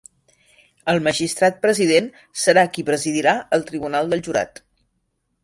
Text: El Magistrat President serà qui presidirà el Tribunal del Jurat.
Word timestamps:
El 0.93 1.01
Magistrat 1.07 1.59
President 1.65 2.07
serà 2.45 2.65
qui 2.79 2.85
presidirà 2.89 3.35
el 3.59 3.67
Tribunal 3.69 4.11
del 4.15 4.27
Jurat. 4.31 4.65